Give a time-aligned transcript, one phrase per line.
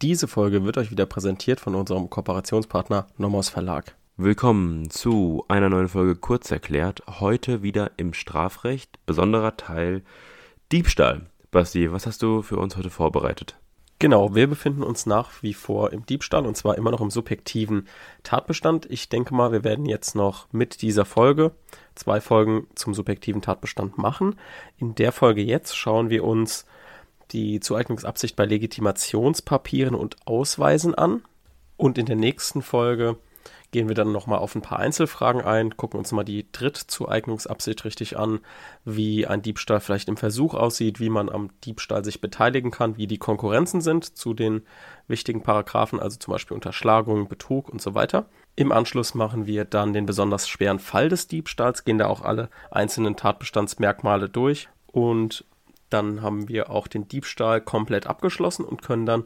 [0.00, 3.96] Diese Folge wird euch wieder präsentiert von unserem Kooperationspartner Nomos Verlag.
[4.16, 7.02] Willkommen zu einer neuen Folge Kurz erklärt.
[7.18, 10.04] Heute wieder im Strafrecht, besonderer Teil
[10.70, 11.26] Diebstahl.
[11.50, 13.58] Basti, was hast du für uns heute vorbereitet?
[13.98, 17.88] Genau, wir befinden uns nach wie vor im Diebstahl und zwar immer noch im subjektiven
[18.22, 18.86] Tatbestand.
[18.88, 21.50] Ich denke mal, wir werden jetzt noch mit dieser Folge
[21.96, 24.36] zwei Folgen zum subjektiven Tatbestand machen.
[24.76, 26.66] In der Folge jetzt schauen wir uns
[27.30, 31.22] die Zueignungsabsicht bei Legitimationspapieren und Ausweisen an.
[31.76, 33.18] Und in der nächsten Folge
[33.70, 38.18] gehen wir dann nochmal auf ein paar Einzelfragen ein, gucken uns mal die Drittzueignungsabsicht richtig
[38.18, 38.40] an,
[38.84, 43.06] wie ein Diebstahl vielleicht im Versuch aussieht, wie man am Diebstahl sich beteiligen kann, wie
[43.06, 44.62] die Konkurrenzen sind zu den
[45.06, 48.26] wichtigen Paragraphen, also zum Beispiel Unterschlagung, Betrug und so weiter.
[48.56, 52.48] Im Anschluss machen wir dann den besonders schweren Fall des Diebstahls, gehen da auch alle
[52.70, 55.44] einzelnen Tatbestandsmerkmale durch und
[55.90, 59.24] dann haben wir auch den Diebstahl komplett abgeschlossen und können dann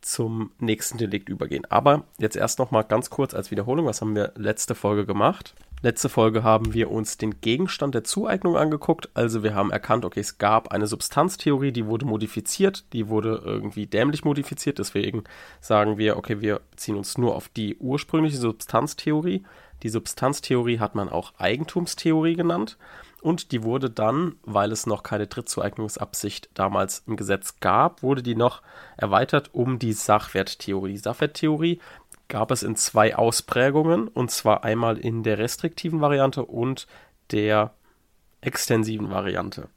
[0.00, 1.64] zum nächsten Delikt übergehen.
[1.70, 5.54] Aber jetzt erst noch mal ganz kurz als Wiederholung, was haben wir letzte Folge gemacht?
[5.84, 9.10] Letzte Folge haben wir uns den Gegenstand der Zueignung angeguckt.
[9.12, 13.86] Also wir haben erkannt, okay, es gab eine Substanztheorie, die wurde modifiziert, die wurde irgendwie
[13.86, 14.78] dämlich modifiziert.
[14.78, 15.24] Deswegen
[15.60, 19.44] sagen wir, okay, wir beziehen uns nur auf die ursprüngliche Substanztheorie.
[19.82, 22.78] Die Substanztheorie hat man auch Eigentumstheorie genannt.
[23.20, 28.34] Und die wurde dann, weil es noch keine Drittzueignungsabsicht damals im Gesetz gab, wurde die
[28.34, 28.60] noch
[28.98, 30.92] erweitert um die Sachwerttheorie.
[30.92, 31.80] Die Sachwerttheorie
[32.28, 36.86] gab es in zwei Ausprägungen, und zwar einmal in der restriktiven Variante und
[37.30, 37.72] der
[38.42, 39.68] extensiven Variante.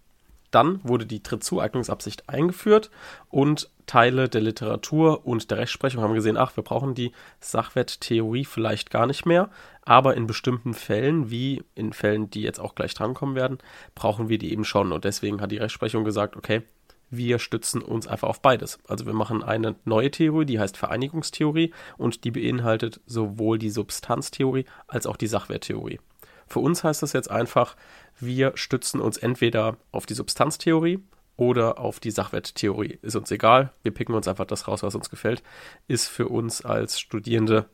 [0.51, 2.89] Dann wurde die Drittzueignungsabsicht eingeführt
[3.29, 8.89] und Teile der Literatur und der Rechtsprechung haben gesehen, ach, wir brauchen die Sachwerttheorie vielleicht
[8.89, 9.49] gar nicht mehr,
[9.83, 13.57] aber in bestimmten Fällen, wie in Fällen, die jetzt auch gleich drankommen werden,
[13.95, 14.91] brauchen wir die eben schon.
[14.91, 16.63] Und deswegen hat die Rechtsprechung gesagt, okay,
[17.09, 18.79] wir stützen uns einfach auf beides.
[18.87, 24.65] Also wir machen eine neue Theorie, die heißt Vereinigungstheorie und die beinhaltet sowohl die Substanztheorie
[24.87, 25.99] als auch die Sachwerttheorie.
[26.47, 27.75] Für uns heißt das jetzt einfach,
[28.19, 30.99] wir stützen uns entweder auf die Substanztheorie
[31.35, 32.99] oder auf die Sachwerttheorie.
[33.01, 33.71] Ist uns egal.
[33.83, 35.43] Wir picken uns einfach das raus, was uns gefällt.
[35.87, 37.65] Ist für uns als Studierende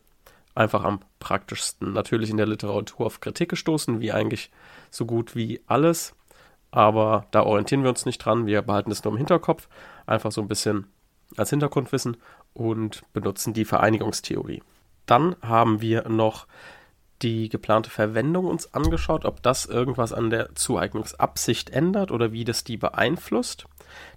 [0.56, 1.94] einfach am praktischsten.
[1.94, 4.52] Natürlich in der Literatur auf Kritik gestoßen, wie eigentlich
[4.92, 6.14] so gut wie alles.
[6.72, 8.46] Aber da orientieren wir uns nicht dran.
[8.46, 9.70] Wir behalten es nur im Hinterkopf.
[10.06, 10.88] Einfach so ein bisschen
[11.38, 12.18] als Hintergrundwissen
[12.54, 14.62] und benutzen die Vereinigungstheorie.
[15.06, 16.48] Dann haben wir noch
[17.24, 22.64] die geplante Verwendung uns angeschaut, ob das irgendwas an der Zueignungsabsicht ändert oder wie das
[22.64, 23.66] die beeinflusst.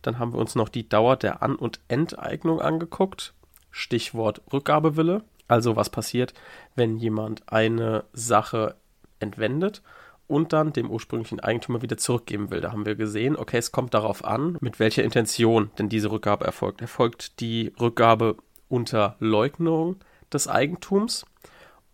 [0.03, 3.35] Dann haben wir uns noch die Dauer der An- und Enteignung angeguckt.
[3.71, 5.23] Stichwort Rückgabewille.
[5.49, 6.35] Also was passiert,
[6.75, 8.75] wenn jemand eine Sache
[9.21, 9.83] entwendet
[10.27, 12.61] und dann dem ursprünglichen Eigentümer wieder zurückgeben will.
[12.61, 16.45] Da haben wir gesehen, okay, es kommt darauf an, mit welcher Intention denn diese Rückgabe
[16.45, 16.81] erfolgt.
[16.81, 18.37] Erfolgt die Rückgabe
[18.69, 19.97] unter Leugnung
[20.33, 21.25] des Eigentums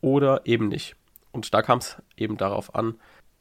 [0.00, 0.96] oder eben nicht.
[1.32, 2.94] Und da kam es eben darauf an,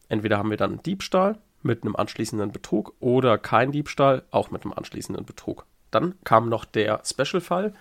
[0.09, 4.73] entweder haben wir dann Diebstahl mit einem anschließenden Betrug oder kein Diebstahl, auch mit einem
[4.73, 5.65] anschließenden Betrug.
[5.91, 7.73] Dann kam noch der Special-Fall,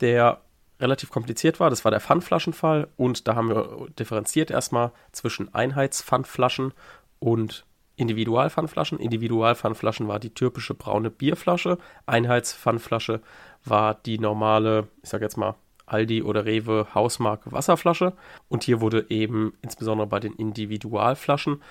[0.00, 0.40] der
[0.80, 1.70] relativ kompliziert war.
[1.70, 6.72] Das war der Pfandflaschenfall und da haben wir differenziert erstmal zwischen Einheitspfandflaschen
[7.20, 7.64] und
[7.96, 8.98] Individualpfandflaschen.
[8.98, 11.78] Individualpfandflaschen war die typische braune Bierflasche.
[12.06, 13.20] Einheitspfandflasche
[13.64, 15.54] war die normale, ich sag jetzt mal,
[15.92, 18.14] Aldi oder Rewe Hausmarke Wasserflasche.
[18.48, 21.62] Und hier wurde eben insbesondere bei den Individualflaschen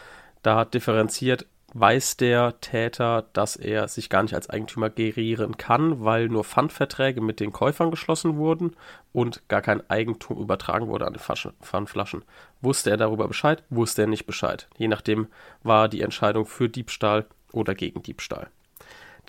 [0.44, 6.28] da differenziert, weiß der Täter, dass er sich gar nicht als Eigentümer gerieren kann, weil
[6.28, 8.76] nur Pfandverträge mit den Käufern geschlossen wurden
[9.14, 12.24] und gar kein Eigentum übertragen wurde an die Pfandflaschen.
[12.62, 13.64] Wusste er darüber Bescheid?
[13.70, 14.68] Wusste er nicht Bescheid?
[14.78, 15.28] Je nachdem
[15.64, 18.50] war die Entscheidung für Diebstahl oder gegen Diebstahl.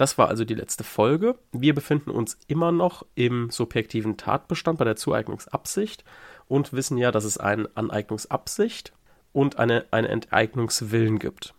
[0.02, 1.36] Das war also die letzte Folge.
[1.52, 6.02] Wir befinden uns immer noch im subjektiven Tatbestand bei der Zueignungsabsicht
[6.48, 8.92] und wissen ja, dass es eine Aneignungsabsicht
[9.32, 11.54] und eine, einen Enteignungswillen gibt.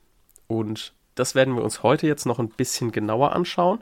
[0.48, 3.82] Und das werden wir uns heute jetzt noch ein bisschen genauer anschauen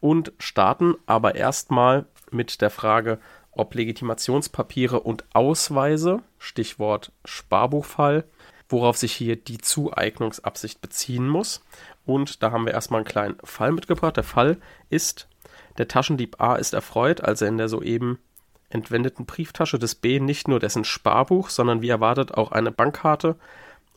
[0.00, 3.20] und starten aber erstmal mit der Frage,
[3.52, 8.24] ob Legitimationspapiere und Ausweise, Stichwort Sparbuchfall,
[8.70, 11.62] worauf sich hier die Zueignungsabsicht beziehen muss.
[12.06, 14.16] Und da haben wir erstmal einen kleinen Fall mitgebracht.
[14.16, 14.58] Der Fall
[14.88, 15.28] ist,
[15.78, 18.18] der Taschendieb A ist erfreut, als er in der soeben
[18.70, 23.36] entwendeten Brieftasche des B nicht nur dessen Sparbuch, sondern wie erwartet auch eine Bankkarte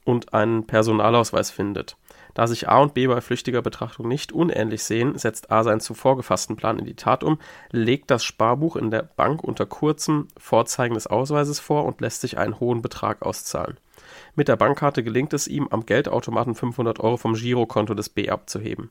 [0.04, 1.96] und einen Personalausweis findet.
[2.34, 6.18] Da sich A und B bei flüchtiger Betrachtung nicht unähnlich sehen, setzt A seinen zuvor
[6.18, 7.38] gefassten Plan in die Tat um,
[7.72, 12.40] legt das Sparbuch in der Bank unter kurzem Vorzeigen des Ausweises vor und lässt sich
[12.40, 13.78] einen hohen Betrag auszahlen.
[14.36, 18.90] Mit der Bankkarte gelingt es ihm, am Geldautomaten 500 Euro vom Girokonto des B abzuheben.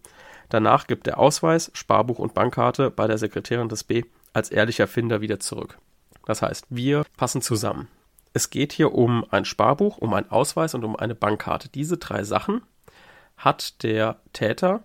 [0.49, 5.21] Danach gibt der Ausweis, Sparbuch und Bankkarte bei der Sekretärin des B als ehrlicher Finder
[5.21, 5.79] wieder zurück.
[6.27, 7.89] Das heißt, wir passen zusammen.
[8.35, 11.69] Es geht hier um ein Sparbuch, um einen Ausweis und um eine Bankkarte.
[11.69, 12.63] Diese drei Sachen
[13.37, 14.83] hat der Täter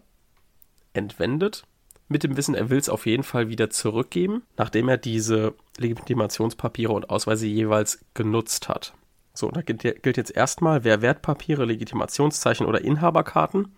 [0.93, 1.63] entwendet,
[2.09, 6.93] mit dem Wissen, er will es auf jeden Fall wieder zurückgeben, nachdem er diese Legitimationspapiere
[6.93, 8.93] und Ausweise jeweils genutzt hat.
[9.37, 13.71] So, da gilt, jetzt erstmal, wer Wertpapiere, Legitimationszeichen oder Inhaberkarten,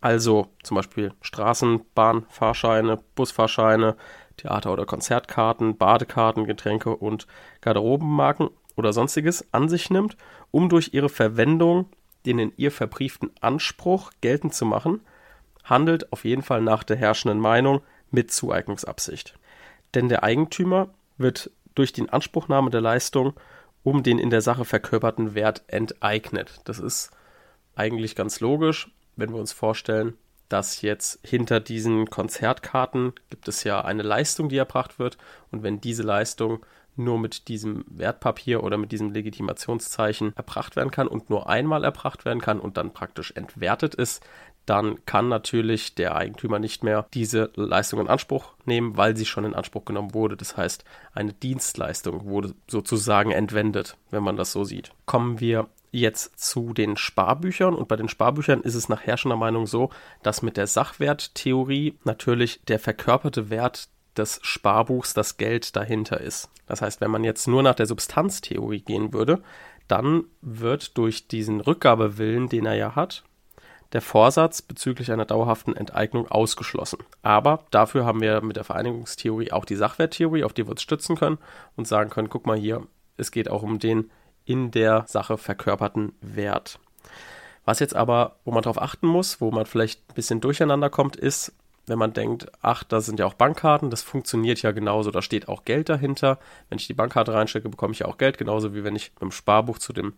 [0.00, 3.96] also zum Beispiel Straßenbahn, Fahrscheine, Busfahrscheine,
[4.38, 7.26] Theater- oder Konzertkarten, Badekarten, Getränke und
[7.60, 10.16] Garderobenmarken oder sonstiges an sich nimmt,
[10.50, 11.90] um durch ihre Verwendung
[12.24, 15.02] den in ihr verbrieften Anspruch geltend zu machen,
[15.62, 19.34] handelt auf jeden Fall nach der herrschenden Meinung mit Zueignungsabsicht.
[19.94, 20.88] Denn der Eigentümer
[21.18, 23.34] wird durch die Inanspruchnahme der Leistung
[23.82, 26.60] um den in der Sache verkörperten Wert enteignet.
[26.64, 27.10] Das ist
[27.74, 30.14] eigentlich ganz logisch, wenn wir uns vorstellen,
[30.48, 35.16] dass jetzt hinter diesen Konzertkarten gibt es ja eine Leistung, die erbracht wird.
[35.50, 36.64] Und wenn diese Leistung
[36.94, 42.26] nur mit diesem Wertpapier oder mit diesem Legitimationszeichen erbracht werden kann und nur einmal erbracht
[42.26, 44.22] werden kann und dann praktisch entwertet ist,
[44.66, 49.44] dann kann natürlich der Eigentümer nicht mehr diese Leistung in Anspruch nehmen, weil sie schon
[49.44, 50.36] in Anspruch genommen wurde.
[50.36, 54.92] Das heißt, eine Dienstleistung wurde sozusagen entwendet, wenn man das so sieht.
[55.06, 59.66] Kommen wir jetzt zu den Sparbüchern und bei den Sparbüchern ist es nach herrschender Meinung
[59.66, 59.90] so,
[60.22, 66.50] dass mit der Sachwerttheorie natürlich der verkörperte Wert des Sparbuchs das Geld dahinter ist.
[66.66, 69.42] Das heißt, wenn man jetzt nur nach der Substanztheorie gehen würde,
[69.88, 73.24] dann wird durch diesen Rückgabewillen, den er ja hat,
[73.92, 76.98] der Vorsatz bezüglich einer dauerhaften Enteignung ausgeschlossen.
[77.22, 81.16] Aber dafür haben wir mit der Vereinigungstheorie auch die Sachwerttheorie, auf die wir uns stützen
[81.16, 81.38] können
[81.76, 82.86] und sagen können, guck mal hier,
[83.16, 84.10] es geht auch um den
[84.44, 86.78] in der Sache verkörperten Wert.
[87.64, 91.16] Was jetzt aber, wo man darauf achten muss, wo man vielleicht ein bisschen durcheinander kommt,
[91.16, 91.52] ist,
[91.86, 95.48] wenn man denkt, ach, da sind ja auch Bankkarten, das funktioniert ja genauso, da steht
[95.48, 96.38] auch Geld dahinter.
[96.68, 99.22] Wenn ich die Bankkarte reinstecke, bekomme ich ja auch Geld, genauso wie wenn ich mit
[99.22, 100.14] dem Sparbuch zu dem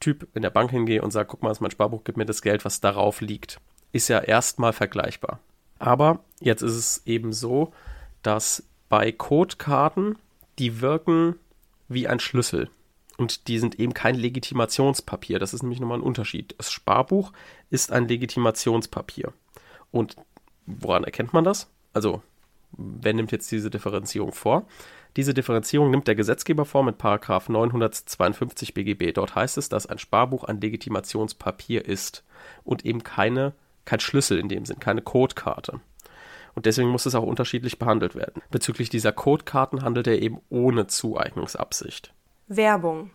[0.00, 2.42] Typ in der Bank hingehe und sage, guck mal, ist mein Sparbuch, gib mir das
[2.42, 3.60] Geld, was darauf liegt.
[3.92, 5.40] Ist ja erstmal vergleichbar.
[5.78, 7.72] Aber jetzt ist es eben so,
[8.22, 10.18] dass bei Codekarten,
[10.58, 11.36] die wirken
[11.88, 12.70] wie ein Schlüssel.
[13.16, 15.38] Und die sind eben kein Legitimationspapier.
[15.38, 16.54] Das ist nämlich nochmal ein Unterschied.
[16.58, 17.32] Das Sparbuch
[17.70, 19.32] ist ein Legitimationspapier.
[19.90, 20.16] Und
[20.66, 21.68] woran erkennt man das?
[21.94, 22.22] Also,
[22.72, 24.66] wer nimmt jetzt diese Differenzierung vor?
[25.16, 29.12] Diese Differenzierung nimmt der Gesetzgeber vor mit 952 BGB.
[29.14, 32.22] Dort heißt es, dass ein Sparbuch ein Legitimationspapier ist
[32.64, 33.54] und eben keine,
[33.86, 35.80] kein Schlüssel in dem Sinn, keine Codekarte.
[36.54, 38.42] Und deswegen muss es auch unterschiedlich behandelt werden.
[38.50, 42.12] Bezüglich dieser Codekarten handelt er eben ohne Zueignungsabsicht.
[42.48, 43.10] Werbung.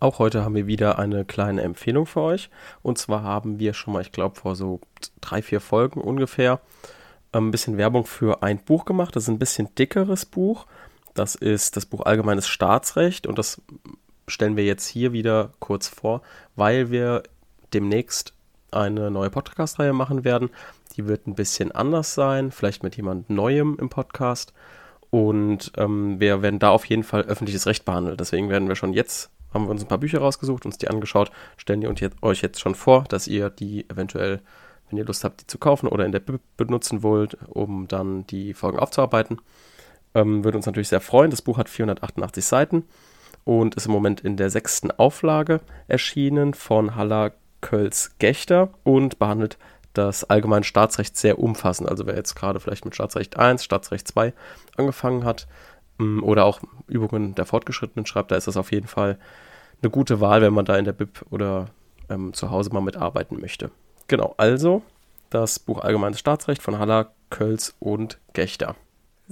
[0.00, 2.50] Auch heute haben wir wieder eine kleine Empfehlung für euch.
[2.82, 4.80] Und zwar haben wir schon mal, ich glaube, vor so
[5.20, 6.60] drei, vier Folgen ungefähr
[7.32, 9.16] ein bisschen Werbung für ein Buch gemacht.
[9.16, 10.66] Das ist ein bisschen dickeres Buch.
[11.14, 13.60] Das ist das Buch Allgemeines Staatsrecht und das
[14.28, 16.22] stellen wir jetzt hier wieder kurz vor,
[16.56, 17.22] weil wir
[17.74, 18.32] demnächst
[18.70, 20.50] eine neue Podcast-Reihe machen werden.
[20.96, 24.52] Die wird ein bisschen anders sein, vielleicht mit jemand Neuem im Podcast.
[25.10, 28.16] Und ähm, wir werden da auf jeden Fall öffentliches Recht behandeln.
[28.16, 31.30] Deswegen werden wir schon jetzt, haben wir uns ein paar Bücher rausgesucht, uns die angeschaut,
[31.58, 34.40] stellen die euch jetzt schon vor, dass ihr die eventuell,
[34.88, 38.26] wenn ihr Lust habt, die zu kaufen oder in der Bib benutzen wollt, um dann
[38.26, 39.38] die Folgen aufzuarbeiten.
[40.14, 41.30] Ähm, würde uns natürlich sehr freuen.
[41.30, 42.84] Das Buch hat 488 Seiten
[43.44, 49.58] und ist im Moment in der sechsten Auflage erschienen von Haller Kölz Gechter und behandelt
[49.94, 51.88] das allgemeine Staatsrecht sehr umfassend.
[51.88, 54.32] Also wer jetzt gerade vielleicht mit Staatsrecht 1, Staatsrecht 2
[54.76, 55.46] angefangen hat
[56.00, 59.18] ähm, oder auch Übungen der Fortgeschrittenen schreibt, da ist das auf jeden Fall
[59.82, 61.66] eine gute Wahl, wenn man da in der Bib oder
[62.08, 63.70] ähm, zu Hause mal mitarbeiten möchte.
[64.08, 64.82] Genau, also
[65.30, 68.76] das Buch Allgemeines Staatsrecht von Haller, Kölz und Gechter.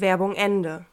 [0.00, 0.87] Werbung Ende.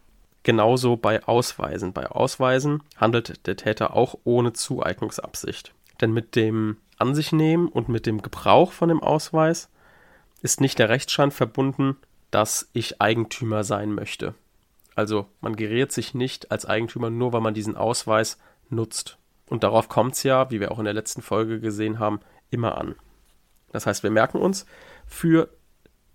[0.43, 1.93] Genauso bei Ausweisen.
[1.93, 5.73] Bei Ausweisen handelt der Täter auch ohne Zueignungsabsicht.
[5.99, 9.69] Denn mit dem An sich nehmen und mit dem Gebrauch von dem Ausweis
[10.41, 11.97] ist nicht der Rechtsschein verbunden,
[12.31, 14.35] dass ich Eigentümer sein möchte.
[14.95, 18.37] Also man geriert sich nicht als Eigentümer nur, weil man diesen Ausweis
[18.69, 19.17] nutzt.
[19.49, 22.77] Und darauf kommt es ja, wie wir auch in der letzten Folge gesehen haben, immer
[22.77, 22.95] an.
[23.71, 24.65] Das heißt, wir merken uns
[25.05, 25.49] für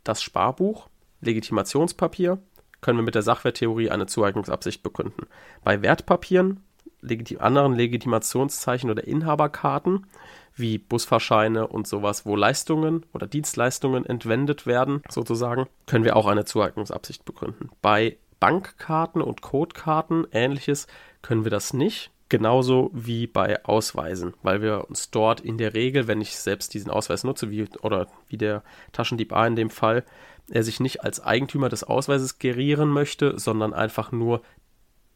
[0.05, 0.89] das Sparbuch
[1.21, 2.39] Legitimationspapier
[2.83, 5.27] können wir mit der Sachwerttheorie eine Zueignungsabsicht begründen.
[5.65, 6.61] Bei Wertpapieren,
[7.01, 10.07] legiti anderen Legitimationszeichen oder Inhaberkarten
[10.55, 16.45] wie Busfahrscheine und sowas, wo Leistungen oder Dienstleistungen entwendet werden, sozusagen, können wir auch eine
[16.45, 17.71] Zueignungsabsicht begründen.
[17.81, 20.89] Bei Bankkarten und Codekarten, ähnliches,
[21.23, 22.11] können wir das nicht.
[22.33, 26.91] Genauso wie bei Ausweisen, weil wir uns dort in der Regel, wenn ich selbst diesen
[26.91, 28.63] Ausweis nutze, wie, oder wie der
[28.93, 30.03] Taschendieb A in dem Fall,
[30.49, 34.41] er sich nicht als Eigentümer des Ausweises gerieren möchte, sondern einfach nur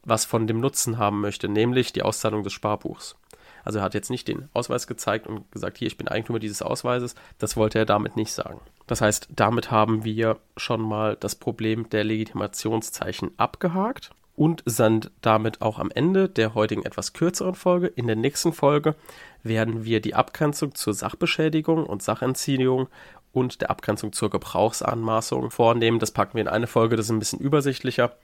[0.03, 3.17] was von dem Nutzen haben möchte, nämlich die Auszahlung des Sparbuchs.
[3.65, 6.61] Also er hat jetzt nicht den Ausweis gezeigt und gesagt, hier, ich bin Eigentümer dieses
[6.61, 7.15] Ausweises.
[7.39, 8.61] Das wollte er damit nicht sagen.
[8.87, 15.63] Das heißt, damit haben wir schon mal das Problem der Legitimationszeichen abgehakt und sind damit
[15.63, 17.89] auch am Ende der heutigen etwas kürzeren Folge.
[17.89, 18.95] In der nächsten Folge
[19.43, 22.89] werden wir die Abgrenzung zur Sachbeschädigung und Sachentziehung
[23.33, 25.99] und der Abgrenzung zur Gebrauchsanmaßung vornehmen.
[25.99, 28.15] Das packen wir in eine Folge, das ist ein bisschen übersichtlicher.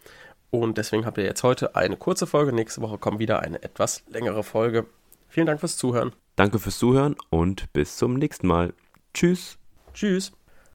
[0.50, 2.52] Und deswegen habt ihr jetzt heute eine kurze Folge.
[2.52, 4.86] Nächste Woche kommt wieder eine etwas längere Folge.
[5.28, 6.12] Vielen Dank fürs Zuhören.
[6.36, 8.74] Danke fürs Zuhören und bis zum nächsten Mal.
[9.14, 9.56] Tschüss.
[9.94, 10.32] Tschüss.